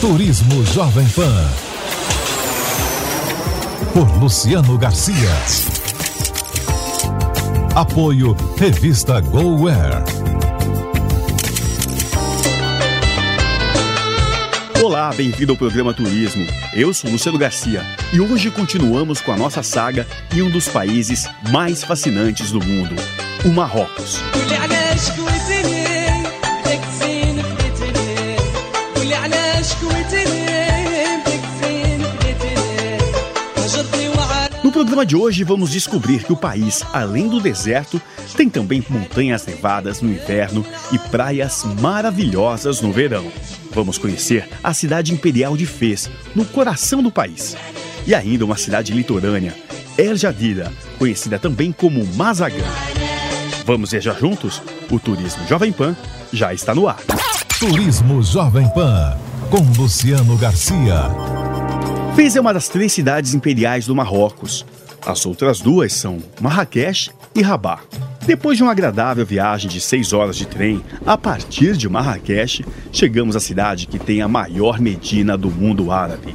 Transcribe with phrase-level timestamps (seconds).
[0.00, 1.50] Turismo Jovem Pan.
[3.92, 5.28] Por Luciano Garcia.
[7.74, 10.04] Apoio Revista GoWare.
[14.84, 16.46] Olá, bem-vindo ao programa Turismo.
[16.72, 21.28] Eu sou Luciano Garcia e hoje continuamos com a nossa saga em um dos países
[21.50, 22.94] mais fascinantes do mundo,
[23.44, 24.20] o Marrocos.
[34.62, 38.00] No programa de hoje vamos descobrir que o país, além do deserto,
[38.36, 43.26] tem também montanhas nevadas no inverno e praias maravilhosas no verão.
[43.72, 47.56] Vamos conhecer a cidade imperial de Fez, no coração do país.
[48.06, 49.56] E ainda uma cidade litorânea,
[49.96, 52.64] El Jadida, conhecida também como Mazagan.
[53.64, 54.62] Vamos viajar juntos?
[54.90, 55.96] O Turismo Jovem Pan
[56.32, 56.98] já está no ar.
[57.58, 59.27] Turismo Jovem Pan.
[59.50, 61.04] Com Luciano Garcia.
[62.14, 64.66] Fez é uma das três cidades imperiais do Marrocos.
[65.06, 67.82] As outras duas são Marrakech e Rabat.
[68.26, 73.36] Depois de uma agradável viagem de seis horas de trem, a partir de Marrakech, chegamos
[73.36, 76.34] à cidade que tem a maior medina do mundo árabe.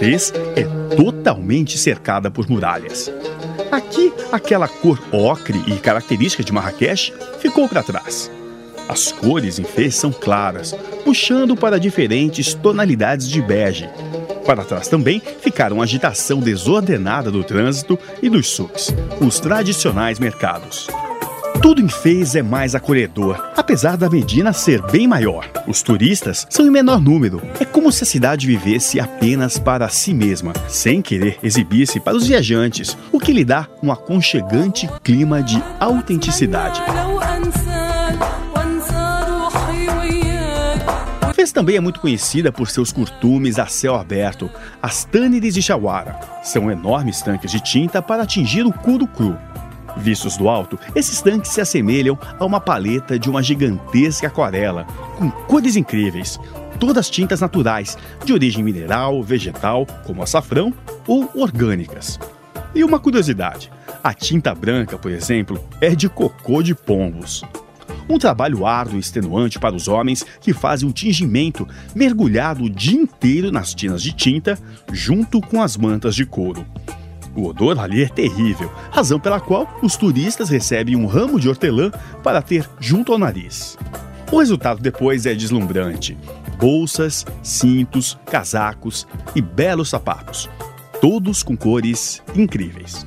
[0.00, 0.64] Fez é
[0.96, 3.08] totalmente cercada por muralhas.
[3.70, 8.32] Aqui, aquela cor ocre e característica de Marrakech ficou para trás.
[8.88, 13.88] As cores em Fez são claras, puxando para diferentes tonalidades de bege.
[14.44, 20.86] Para trás também ficaram a agitação desordenada do trânsito e dos sucs, os tradicionais mercados.
[21.62, 25.48] Tudo em Fez é mais acolhedor, apesar da Medina ser bem maior.
[25.66, 27.40] Os turistas são em menor número.
[27.58, 32.26] É como se a cidade vivesse apenas para si mesma, sem querer exibir-se para os
[32.26, 36.82] viajantes, o que lhe dá um aconchegante clima de autenticidade.
[41.44, 44.48] Fez também é muito conhecida por seus curtumes a céu aberto,
[44.80, 46.18] as tânides de Chawara.
[46.42, 49.36] São enormes tanques de tinta para atingir o couro cru.
[49.94, 54.86] Vistos do alto, esses tanques se assemelham a uma paleta de uma gigantesca aquarela,
[55.18, 56.40] com cores incríveis,
[56.80, 60.72] todas tintas naturais, de origem mineral, vegetal, como açafrão,
[61.06, 62.18] ou orgânicas.
[62.74, 63.70] E uma curiosidade:
[64.02, 67.44] a tinta branca, por exemplo, é de cocô de pombos.
[68.08, 73.00] Um trabalho árduo e extenuante para os homens que fazem um tingimento mergulhado o dia
[73.00, 74.58] inteiro nas tinas de tinta,
[74.92, 76.66] junto com as mantas de couro.
[77.34, 81.90] O odor ali é terrível, razão pela qual os turistas recebem um ramo de hortelã
[82.22, 83.76] para ter junto ao nariz.
[84.30, 86.16] O resultado depois é deslumbrante:
[86.58, 90.48] bolsas, cintos, casacos e belos sapatos,
[91.00, 93.04] todos com cores incríveis.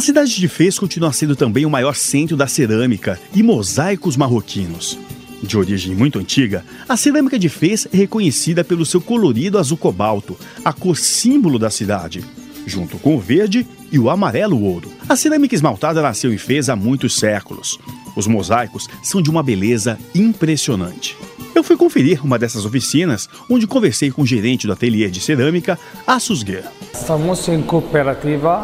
[0.00, 4.98] A cidade de Fez continua sendo também o maior centro da cerâmica e mosaicos marroquinos.
[5.42, 10.38] De origem muito antiga, a cerâmica de Fez é reconhecida pelo seu colorido azul cobalto,
[10.64, 12.24] a cor símbolo da cidade,
[12.64, 14.90] junto com o verde e o amarelo ouro.
[15.06, 17.78] A cerâmica esmaltada nasceu em Fez há muitos séculos.
[18.16, 21.14] Os mosaicos são de uma beleza impressionante.
[21.54, 25.78] Eu fui conferir uma dessas oficinas, onde conversei com o gerente do ateliê de cerâmica,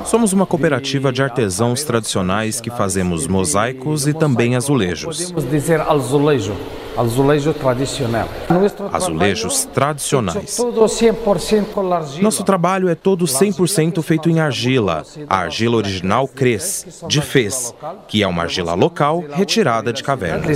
[0.04, 5.31] Somos uma cooperativa de artesãos tradicionais que fazemos mosaicos e também azulejos.
[5.31, 6.54] Podemos dizer azulejo,
[6.97, 8.28] azulejo tradicional.
[8.92, 10.56] Azulejos tradicionais.
[10.56, 12.22] Todo 100% com argila.
[12.22, 15.04] Nosso trabalho é todo 100% feito em argila.
[15.28, 17.74] A argila original Cres, de Fez,
[18.09, 20.47] que é uma argila local retirada de cavernas.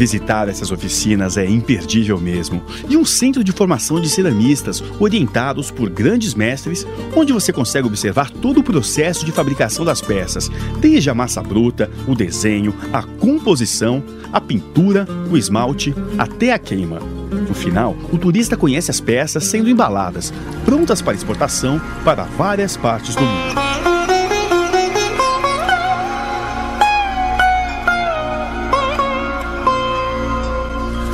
[0.00, 2.62] Visitar essas oficinas é imperdível mesmo.
[2.88, 8.30] E um centro de formação de ceramistas, orientados por grandes mestres, onde você consegue observar
[8.30, 14.02] todo o processo de fabricação das peças, desde a massa bruta, o desenho, a composição,
[14.32, 16.98] a pintura, o esmalte, até a queima.
[17.46, 20.32] No final, o turista conhece as peças sendo embaladas,
[20.64, 23.89] prontas para exportação para várias partes do mundo.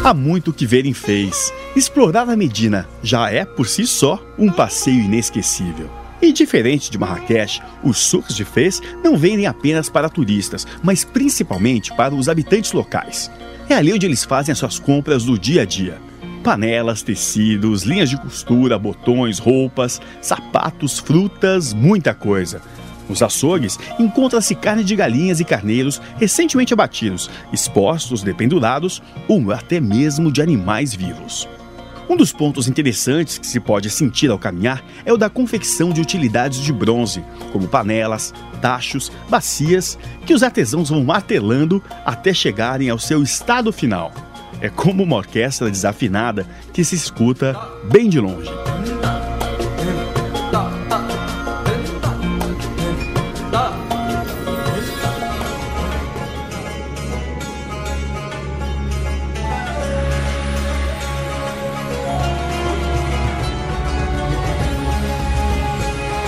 [0.06, 1.52] Há muito que Verem fez.
[1.74, 5.90] Explorar a Medina já é, por si só, um passeio inesquecível.
[6.22, 11.92] E diferente de Marrakech, os sucos de Fez não vendem apenas para turistas, mas principalmente
[11.96, 13.28] para os habitantes locais.
[13.68, 16.00] É ali onde eles fazem as suas compras do dia a dia.
[16.44, 22.62] Panelas, tecidos, linhas de costura, botões, roupas, sapatos, frutas, muita coisa.
[23.08, 30.30] Nos açougues, encontra-se carne de galinhas e carneiros recentemente abatidos, expostos, dependurados ou até mesmo
[30.32, 31.48] de animais vivos.
[32.08, 36.00] Um dos pontos interessantes que se pode sentir ao caminhar é o da confecção de
[36.00, 42.98] utilidades de bronze, como panelas, tachos, bacias, que os artesãos vão martelando até chegarem ao
[42.98, 44.12] seu estado final.
[44.60, 47.58] É como uma orquestra desafinada que se escuta
[47.90, 48.50] bem de longe.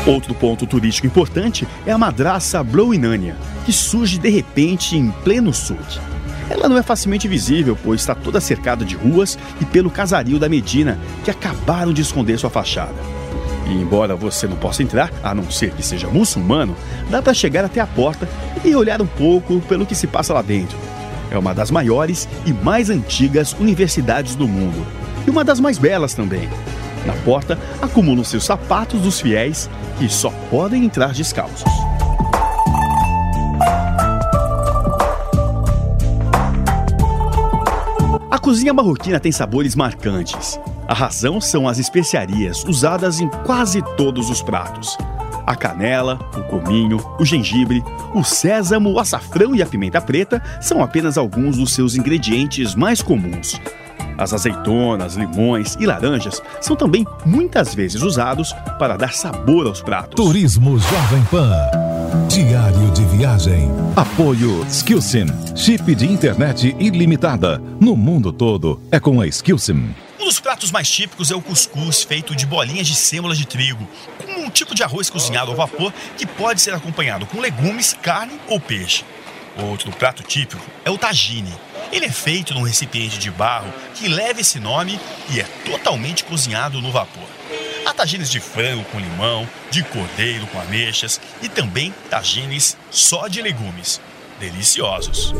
[0.08, 5.76] Outro ponto turístico importante é a madraça Blouinânia, que surge de repente em pleno sul.
[6.48, 10.48] Ela não é facilmente visível, pois está toda cercada de ruas e pelo casario da
[10.48, 12.94] Medina, que acabaram de esconder sua fachada.
[13.66, 16.74] E embora você não possa entrar, a não ser que seja muçulmano,
[17.10, 18.26] dá para chegar até a porta
[18.64, 20.78] e olhar um pouco pelo que se passa lá dentro.
[21.30, 24.86] É uma das maiores e mais antigas universidades do mundo,
[25.26, 26.48] e uma das mais belas também.
[27.06, 29.68] Na porta acumulam seus sapatos dos fiéis
[29.98, 31.70] que só podem entrar descalços.
[38.30, 40.60] A cozinha marroquina tem sabores marcantes.
[40.86, 44.96] A razão são as especiarias usadas em quase todos os pratos.
[45.46, 47.82] A canela, o cominho, o gengibre,
[48.14, 53.00] o sésamo, o açafrão e a pimenta preta são apenas alguns dos seus ingredientes mais
[53.02, 53.60] comuns.
[54.16, 60.16] As azeitonas, limões e laranjas são também muitas vezes usados para dar sabor aos pratos.
[60.16, 61.52] Turismo Jovem Pan.
[62.28, 63.70] Diário de viagem.
[63.94, 65.26] Apoio Skillsim.
[65.54, 67.62] Chip de internet ilimitada.
[67.80, 69.94] No mundo todo é com a Skillsim.
[70.20, 73.86] Um dos pratos mais típicos é o cuscuz, feito de bolinhas de sêmola de trigo,
[74.18, 78.32] com um tipo de arroz cozinhado ao vapor que pode ser acompanhado com legumes, carne
[78.48, 79.04] ou peixe.
[79.56, 81.52] Outro prato típico é o tagine.
[81.90, 85.00] Ele é feito num recipiente de barro que leva esse nome
[85.30, 87.28] e é totalmente cozinhado no vapor.
[87.86, 93.40] Há tagines de frango com limão, de cordeiro com ameixas e também tagines só de
[93.40, 94.00] legumes.
[94.38, 95.32] Deliciosos.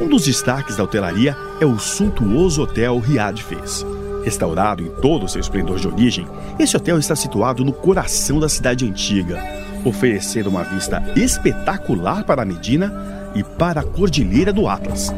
[0.00, 3.86] Um dos destaques da hotelaria é o suntuoso Hotel Riad Fez.
[4.24, 6.26] Restaurado em todo o seu esplendor de origem,
[6.58, 9.42] esse hotel está situado no coração da cidade antiga,
[9.84, 12.92] oferecendo uma vista espetacular para a Medina
[13.34, 15.12] e para a Cordilheira do Atlas.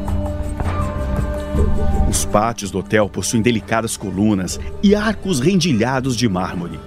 [2.09, 6.79] Os pátios do hotel possuem delicadas colunas e arcos rendilhados de mármore.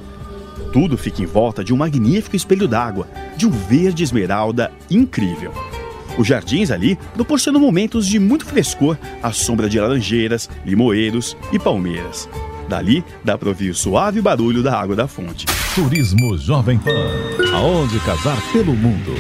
[0.72, 5.52] Tudo fica em volta de um magnífico espelho d'água, de um verde esmeralda incrível.
[6.18, 12.30] Os jardins ali proporcionam momentos de muito frescor à sombra de laranjeiras, limoeiros e palmeiras.
[12.68, 15.46] Dali dá para ouvir o suave barulho da água da fonte.
[15.74, 17.10] Turismo Jovem Pan.
[17.54, 19.14] Aonde casar pelo mundo.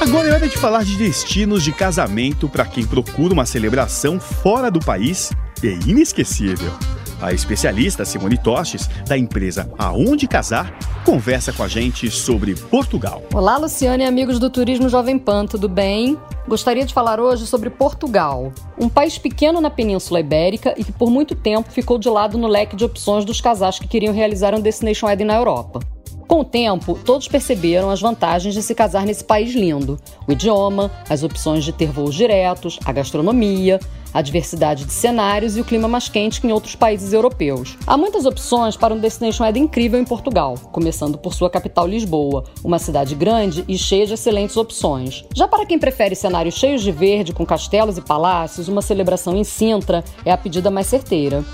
[0.00, 4.70] Agora é hora de falar de destinos de casamento para quem procura uma celebração fora
[4.70, 6.72] do país e inesquecível.
[7.20, 10.76] A especialista Simone Tostes, da empresa Aonde Casar,
[11.06, 13.22] conversa com a gente sobre Portugal.
[13.32, 16.18] Olá, Luciane e amigos do Turismo Jovem Pan, tudo bem?
[16.48, 21.08] Gostaria de falar hoje sobre Portugal, um país pequeno na Península Ibérica e que por
[21.08, 24.60] muito tempo ficou de lado no leque de opções dos casais que queriam realizar um
[24.60, 25.78] Destination Wedding na Europa.
[26.26, 29.96] Com o tempo, todos perceberam as vantagens de se casar nesse país lindo:
[30.26, 33.78] o idioma, as opções de ter voos diretos, a gastronomia,
[34.12, 37.76] a diversidade de cenários e o clima mais quente que em outros países europeus.
[37.86, 42.44] Há muitas opções para um destination wedding incrível em Portugal, começando por sua capital Lisboa,
[42.64, 45.24] uma cidade grande e cheia de excelentes opções.
[45.34, 49.44] Já para quem prefere cenários cheios de verde, com castelos e palácios, uma celebração em
[49.44, 51.44] Sintra é a pedida mais certeira.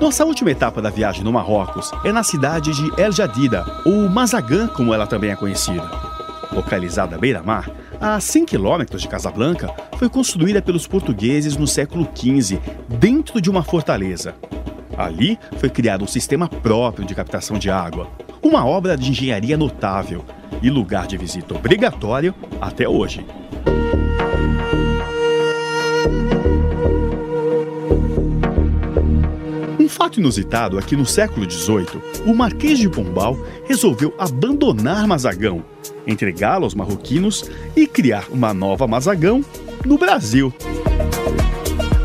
[0.00, 4.66] Nossa última etapa da viagem no Marrocos é na cidade de El Jadida, ou Mazagan,
[4.66, 5.88] como ela também é conhecida.
[6.52, 7.70] Localizada à beira-mar,
[8.02, 13.62] a 100 quilômetros de Casablanca, foi construída pelos portugueses no século XV, dentro de uma
[13.62, 14.34] fortaleza.
[14.98, 18.10] Ali foi criado um sistema próprio de captação de água,
[18.42, 20.24] uma obra de engenharia notável
[20.60, 23.24] e lugar de visita obrigatório até hoje.
[29.78, 35.64] Um fato inusitado é que no século XVIII, o Marquês de Pombal resolveu abandonar Mazagão,
[36.06, 39.44] entregá-lo aos marroquinos e criar uma nova Mazagão
[39.84, 40.52] no Brasil.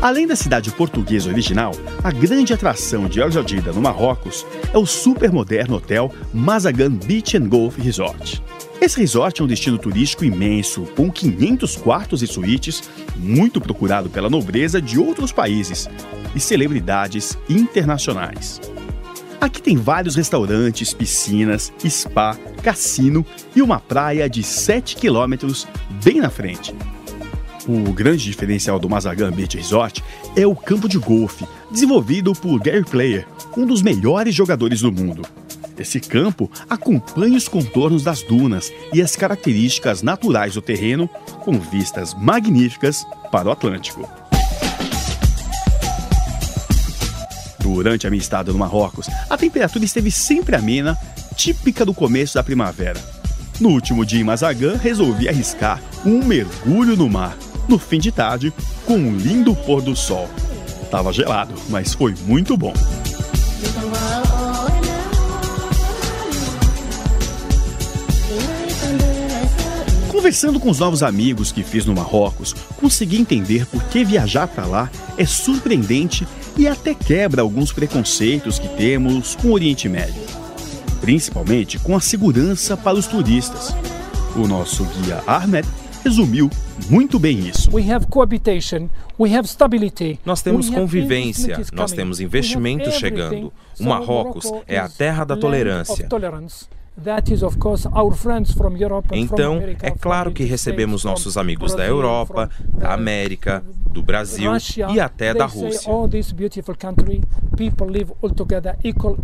[0.00, 1.72] Além da cidade portuguesa original,
[2.04, 7.48] a grande atração de El Jadida, no Marrocos, é o supermoderno hotel Mazagan Beach and
[7.48, 8.40] Golf Resort.
[8.80, 14.30] Esse resort é um destino turístico imenso, com 500 quartos e suítes, muito procurado pela
[14.30, 15.90] nobreza de outros países
[16.32, 18.60] e celebridades internacionais.
[19.40, 25.66] Aqui tem vários restaurantes, piscinas, spa, cassino e uma praia de 7 quilômetros
[26.02, 26.74] bem na frente.
[27.68, 30.02] O grande diferencial do Mazagan Beach Resort
[30.34, 35.22] é o campo de golfe, desenvolvido por Gary Player, um dos melhores jogadores do mundo.
[35.78, 41.08] Esse campo acompanha os contornos das dunas e as características naturais do terreno,
[41.44, 44.17] com vistas magníficas para o Atlântico.
[47.74, 50.96] Durante a minha estada no Marrocos, a temperatura esteve sempre amena,
[51.36, 52.98] típica do começo da primavera.
[53.60, 57.36] No último dia em Mazagan, resolvi arriscar um mergulho no mar,
[57.68, 58.52] no fim de tarde,
[58.86, 60.28] com um lindo pôr do sol.
[60.90, 62.72] Tava gelado, mas foi muito bom.
[70.10, 74.66] Conversando com os novos amigos que fiz no Marrocos, consegui entender por que viajar para
[74.66, 76.26] lá é surpreendente
[76.58, 80.20] e até quebra alguns preconceitos que temos com o Oriente Médio,
[81.00, 83.72] principalmente com a segurança para os turistas.
[84.34, 85.66] O nosso guia Ahmed
[86.02, 86.50] resumiu
[86.90, 87.70] muito bem isso.
[90.24, 93.52] Nós temos convivência, nós temos investimento chegando.
[93.78, 96.08] O Marrocos é a terra da tolerância.
[99.16, 104.50] Então, é claro que recebemos nossos amigos da Europa, da América, do Brasil
[104.90, 105.90] e até da Rússia.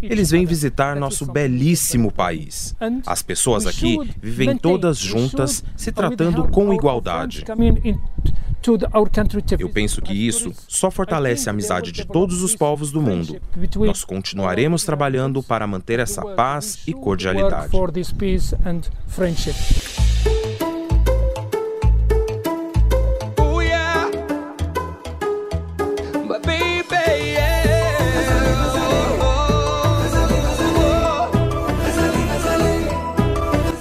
[0.02, 2.75] Eles vêm visitar nosso belíssimo país.
[3.07, 7.45] As pessoas aqui vivem todas juntas, se tratando com igualdade.
[9.61, 13.40] Eu penso que isso só fortalece a amizade de todos os povos do mundo.
[13.76, 17.68] Nós continuaremos trabalhando para manter essa paz e cordialidade.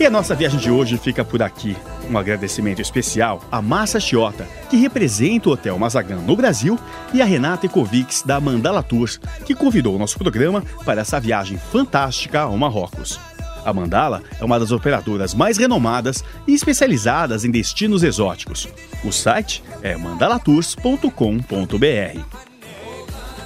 [0.04, 1.78] E a nossa viagem de hoje fica por aqui.
[2.12, 6.78] Um agradecimento especial à Massa Chiota, que representa o Hotel Mazagan no Brasil,
[7.14, 11.58] e a Renata Ecovics, da Mandala Tours, que convidou o nosso programa para essa viagem
[11.58, 13.18] fantástica ao Marrocos.
[13.64, 18.68] A Mandala é uma das operadoras mais renomadas e especializadas em destinos exóticos.
[19.06, 22.20] O site é mandalatours.com.br.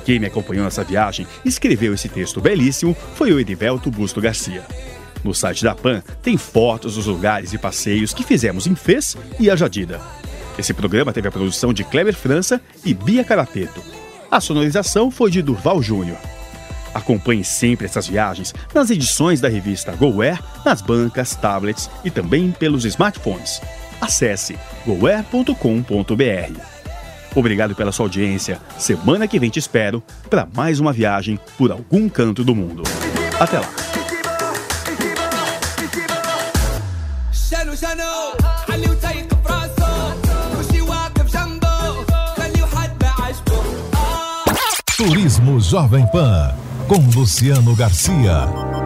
[0.03, 4.65] Quem me acompanhou nessa viagem e escreveu esse texto belíssimo foi o Edivelto Busto Garcia.
[5.27, 9.49] No site da PAN tem fotos dos lugares e passeios que fizemos em Fez e
[9.51, 9.99] Ajadida.
[10.57, 13.83] Esse programa teve a produção de Kleber França e Bia Carapeto.
[14.31, 16.17] A sonorização foi de Durval Júnior.
[16.93, 22.85] Acompanhe sempre essas viagens nas edições da revista GoWare, nas bancas, tablets e também pelos
[22.85, 23.61] smartphones.
[23.99, 26.61] Acesse goware.com.br.
[27.35, 28.61] Obrigado pela sua audiência.
[28.77, 32.83] Semana que vem te espero para mais uma viagem por algum canto do mundo.
[33.37, 33.86] Até lá!
[37.77, 38.33] وشنو
[38.69, 40.15] علي وتيك براسه
[40.59, 42.05] وشي واقف جنبه
[42.37, 43.63] خليه حد بعشقه
[44.97, 46.55] Turismo Jovem Pan
[46.89, 48.76] com Luciano Garcia.